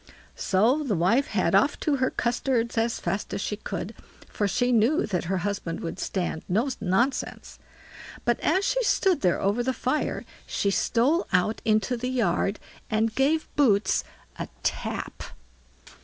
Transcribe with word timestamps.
So 0.35 0.81
the 0.83 0.95
wife 0.95 1.27
had 1.27 1.53
off 1.53 1.79
to 1.81 1.97
her 1.97 2.09
custards 2.09 2.75
as 2.75 2.99
fast 2.99 3.35
as 3.35 3.41
she 3.41 3.55
could, 3.55 3.93
for 4.27 4.47
she 4.47 4.71
knew 4.71 5.05
that 5.05 5.25
her 5.25 5.37
husband 5.45 5.81
would 5.81 5.99
stand 5.99 6.41
no 6.49 6.69
nonsense; 6.81 7.59
but 8.25 8.39
as 8.39 8.65
she 8.65 8.81
stood 8.83 9.21
there 9.21 9.39
over 9.39 9.61
the 9.61 9.73
fire 9.73 10.25
she 10.47 10.71
stole 10.71 11.27
out 11.31 11.61
into 11.65 11.95
the 11.97 12.09
yard, 12.09 12.59
and 12.89 13.13
gave 13.13 13.47
Boots 13.55 14.03
a 14.39 14.47
tap. 14.63 15.21